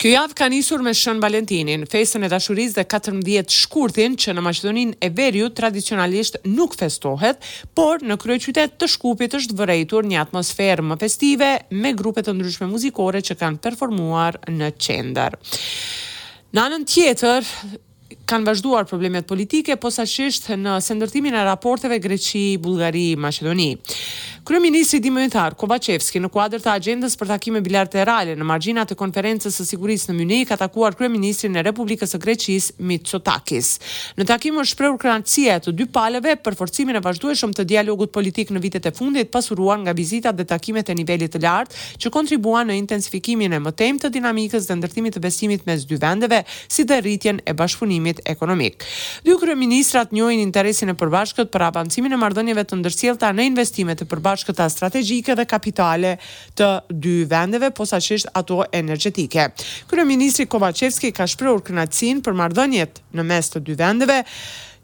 [0.00, 4.44] Kjo javë ka nisur me Shën Valentinin, festën e dashurisë dhe 14 shkurtin që në
[4.46, 7.44] Maqedoninë e Veriut tradicionalisht nuk festohet,
[7.76, 11.50] por në kryeqytet të Shkupit është vërejtur një atmosferë më festive
[11.82, 15.36] me grupe të ndryshme muzikore që kanë performuar në qendër.
[16.56, 17.52] Në anën tjetër,
[18.24, 23.74] kanë vazhduar problemet politike, posaçërisht në sendërtimin e raporteve greqi Bulgari, Macedoni.
[24.40, 25.10] Kryeministri i
[25.56, 30.14] Kovacevski në kuadër të agjendës për takime bilaterale në marginat të konferencës së sigurisë në
[30.16, 33.68] Munich ka takuar kryeministrin e Republikës së Greqisë Mitsotakis.
[34.18, 38.12] Në takim është shprehur krahasia e të dy palëve për forcimin e vazhdueshëm të dialogut
[38.14, 42.10] politik në vitet e fundit, pasuruar nga vizitat dhe takimet e nivelit të lartë që
[42.14, 46.86] kontribuan në intensifikimin e mëtejm të dinamikës dhe ndërtimit të besimit mes dy vendeve, si
[46.88, 48.88] dhe rritjen e bashkëpunimit ekonomik.
[49.26, 54.04] Dy kryeministrat njohin interesin e përbashkët për avancimin e marrëdhënieve të ndërsjellta në investime të
[54.08, 56.14] përbashkëta këta strategjike dhe kapitale
[56.56, 56.68] të
[57.06, 59.48] dy vendeve posaçisht ato energjetike.
[59.90, 64.20] Kyra ministri Kovacevski ka shprehur kënaqësinë për marrëdhëniet në mes të dy vendeve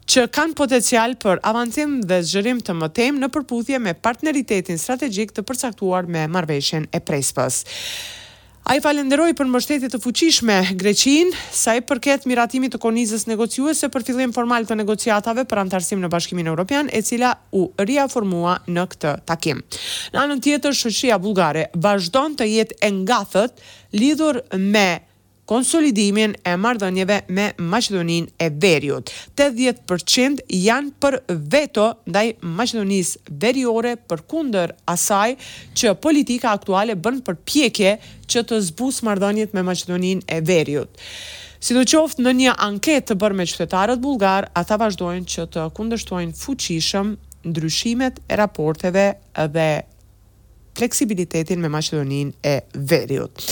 [0.07, 5.43] që kanë potencial për avancim dhe zgjërim të mëtejshëm në përputhje me partneritetin strategjik të
[5.49, 7.63] përcaktuar me Marrëveshjen e Prespës.
[8.67, 13.87] A i falenderoj për mështetit të fuqishme Greqin, sa i përket miratimit të konizës negociuese
[13.93, 18.57] për fillim formal të negociatave për antarësim në bashkimin Europian, e cila u riaformua formua
[18.67, 19.63] në këtë takim.
[20.11, 23.63] Në anën tjetër, shëqia bulgare vazhdon të jetë engathët
[24.01, 24.85] lidhur me
[25.51, 29.11] konsolidimin e marrëdhënieve me Maqedoninë e Veriut.
[29.39, 31.17] 80% janë për
[31.53, 35.33] veto ndaj Maqedonisë Veriore përkundër asaj
[35.79, 37.95] që politika aktuale bën përpjekje
[38.27, 40.91] që të zbusë marrëdhëniet me Maqedoninë e Veriut.
[41.59, 45.63] Si të qoftë në një anket të bërë me qytetarët bulgar, ata vazhdojnë që të
[45.79, 47.15] kundështojnë fuqishëm
[47.47, 49.07] ndryshimet e raporteve
[49.55, 49.69] dhe
[50.77, 52.59] fleksibilitetin me Maqedoninë e
[52.91, 53.47] Veriut.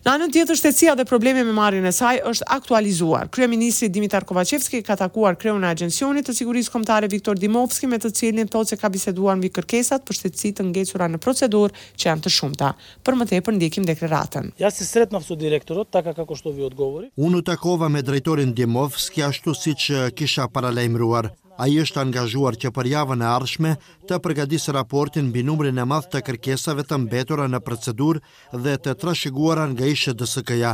[0.00, 3.26] Në anën tjetër shtetësia dhe problemi me marrjen e saj është aktualizuar.
[3.36, 8.08] Kryeministri Dimitar Kovacevski ka takuar kreun e agjencionit të sigurisë kombëtare Viktor Dimovski me të
[8.16, 12.24] cilin thotë se ka biseduar mbi kërkesat për shtetësi të ngecura në procedurë që janë
[12.26, 12.70] të shumta.
[13.04, 14.48] Për më tepër ndjekim deklaratën.
[14.62, 17.10] Ja si sret në fsu direktorot, taka ka kushtovi odgovori.
[17.20, 21.34] Unë takova me drejtorin Dimovski ashtu si që kisha paralajmruar.
[21.60, 23.70] A i është angazhuar që për javën e arshme
[24.08, 28.20] të përgadis raportin bë numrin e madh të kërkesave të mbetura në procedur
[28.66, 30.70] dhe të trashiguara nga ishe DSK-ja,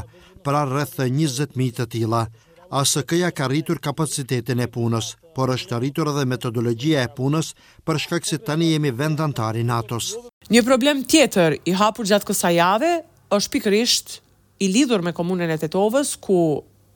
[0.47, 2.23] pra rrëth 20.000 të tila.
[2.83, 7.51] ASK-ja ka rritur kapacitetin e punës, por është rritur edhe metodologjia e punës
[7.87, 10.15] për shkak se tani jemi vendantari NATO-s.
[10.55, 12.93] Një problem tjetër i hapur gjatë kësa jave
[13.39, 14.17] është pikërisht
[14.67, 16.41] i lidhur me komunën e Tetovës ku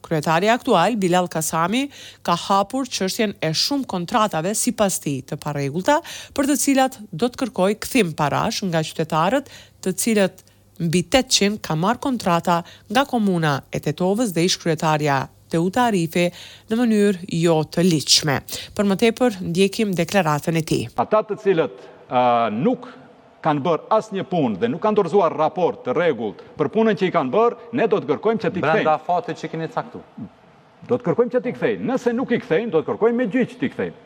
[0.01, 1.85] Kryetari aktual, Bilal Kasami,
[2.25, 5.99] ka hapur që është jenë e shumë kontratave si pas ti të paregulta,
[6.35, 9.51] për të cilat do të kërkoj këthim parash nga qytetarët
[9.83, 10.41] të cilat
[10.81, 15.69] mbi 800 ka marrë kontrata nga komuna e Tetovës dhe ish kryetarja të u
[16.71, 18.37] në mënyrë jo të liqme.
[18.75, 20.79] Për më tepër, ndjekim deklaratën e ti.
[20.95, 21.75] Ata të cilat
[22.55, 22.87] nuk
[23.45, 27.13] kanë bërë asnjë punë dhe nuk kanë dorëzuar raport të rregullt për punën që i
[27.15, 28.85] kanë bërë, ne do të kërkojmë që ti kthejnë.
[28.85, 30.05] Brenda fatit që keni caktuar.
[30.89, 31.85] Do të kërkojmë që ti kthejnë.
[31.91, 34.05] Nëse nuk i kthejnë, do të kërkojmë me gjyq ti kthejnë.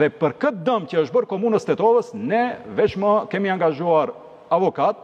[0.00, 2.42] Dhe për këtë dëm që është bërë komunës Tetovës, ne
[2.78, 4.12] veçmë kemi angazhuar
[4.54, 5.00] avokat,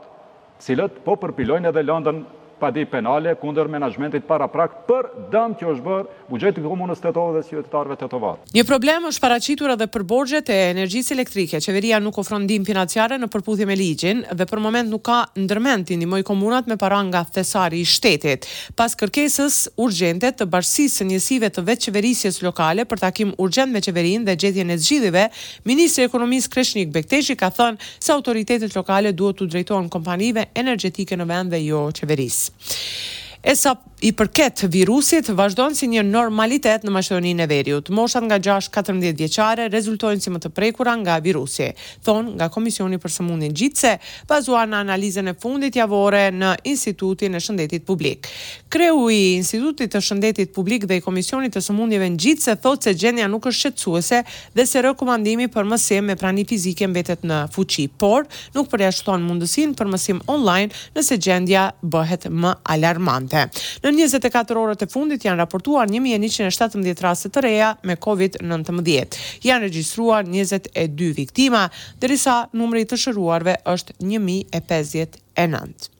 [0.62, 2.22] cilët po përpilojnë edhe lëndën
[2.58, 7.34] padi penale kundër menaxhmentit para prak për dëm që është bërë buxhetit të komunës Tetovë
[7.36, 8.38] dhe qytetarëve të Tetovës.
[8.56, 11.60] Një problem është paraqitur edhe për borxhet e energjisë elektrike.
[11.64, 15.86] Qeveria nuk ofron ndihmë financiare në përputhje me ligjin dhe për moment nuk ka ndërmend
[15.90, 18.48] të ndihmoj komunat me para nga thesari i shtetit.
[18.78, 24.30] Pas kërkesës urgjente të bashsisë njësive të vetë qeverisjes lokale për takim urgjent me qeverinë
[24.30, 25.26] dhe gjetjen e zgjidhjeve,
[25.68, 31.18] ministri i ekonomisë Kreshnik Bekteshi ka thënë se autoritetet lokale duhet të drejtohen kompanive energjetike
[31.20, 32.45] në vend dhe jo qeverisë.
[32.60, 33.20] Yes.
[33.46, 33.76] E sa
[34.06, 37.88] i përket virusit, vazhdon si një normalitet në Maqedoninë e Veriut.
[37.96, 41.70] Moshat nga 6-14 vjeçare rezultojnë si më të prekura nga virusi,
[42.04, 43.94] thon nga Komisioni për Sëmundin Gjitse,
[44.28, 48.28] bazuar në analizën e fundit javore në Institutin e Shëndetit Publik.
[48.76, 52.96] Kreu i Institutit të Shëndetit Publik dhe i Komisionit të Sëmundjeve në Gjitse thotë se
[53.06, 54.20] gjendja nuk është shqetësuese
[54.58, 58.28] dhe se rekomandimi për mësim me prani fizike mbetet në fuqi, por
[58.58, 60.68] nuk përjashton mundësinë për mësim online
[60.98, 63.35] nëse gjendja bëhet më alarmante.
[63.44, 69.20] Në 24 orët e fundit janë raportuar 1117 raste të reja me Covid-19.
[69.48, 71.66] Janë regjistruar 22 viktima,
[72.02, 75.92] derisa numri i të shëruarve është 1059.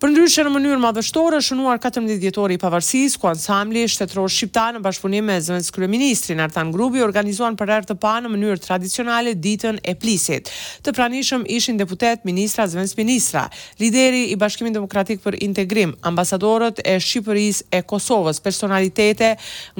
[0.00, 4.78] Për ndryshe në mënyrë madhështore, shënuar 14 djetori i pavarësis, ku ansambli shtetëror shqipta në
[4.86, 9.34] bashkëpunim me zëvendës kryeministri në Artan Grubi, organizuan për rrë të pa në mënyrë tradicionale
[9.44, 10.48] ditën e plisit.
[10.86, 13.42] Të pranishëm ishin deputet, ministra, zëvendës ministra,
[13.82, 19.34] lideri i bashkimin demokratik për integrim, ambasadorët e Shqipëris e Kosovës, personalitete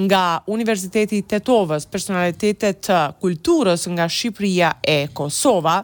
[0.05, 0.23] nga
[0.53, 5.79] Universiteti Tetovës, personalitete të kulturës nga Shqipëria e Kosova,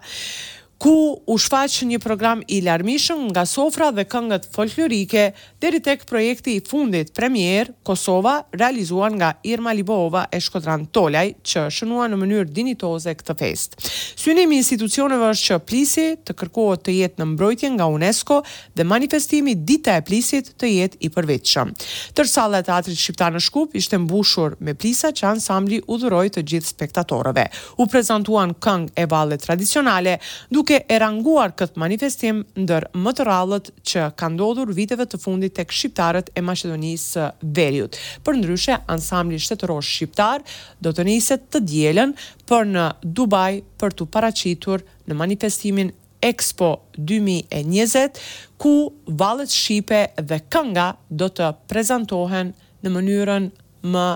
[0.82, 5.22] ku u shfaq një program i larmishëm nga sofra dhe këngët folklorike
[5.62, 11.62] deri tek projekti i fundit premier Kosova realizuar nga Irma Libova e Shkodran Tolaj që
[11.72, 13.76] shënua në mënyrë dinitoze këtë fest.
[14.20, 18.42] Synimi i institucioneve është që Plisi të kërkohet të jetë në mbrojtje nga UNESCO
[18.76, 21.72] dhe manifestimi Dita e Plisit të jetë i përvetshëm.
[22.18, 26.72] Tërsalla e Teatrit Shqiptar në Shkup ishte mbushur me plisa që ansambli udhëroi të gjithë
[26.74, 27.48] spektatorëve.
[27.80, 30.18] U prezantuan këngë e vallë tradicionale,
[30.66, 35.54] duke e ranguar këtë manifestim ndër më të rallët që ka ndodhur viteve të fundit
[35.54, 37.94] tek shqiptarët e Maqedonisë së Veriut.
[38.26, 40.42] Përndryshe, ansambli shtetëror shqiptar
[40.82, 42.16] do të niset të dielën
[42.50, 45.92] për në Dubai për tu paraqitur në manifestimin
[46.30, 48.18] Expo 2020,
[48.58, 48.74] ku
[49.20, 50.88] vallet shqipe dhe kënga
[51.20, 52.50] do të prezantohen
[52.82, 53.52] në mënyrën
[53.92, 54.08] më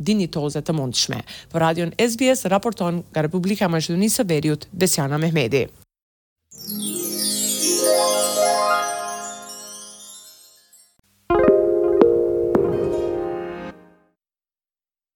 [0.00, 1.18] dinitoze të mundshme.
[1.52, 5.79] Për radion SBS raporton nga Republika e Maqedonisë së Veriut Besiana Mehmeti.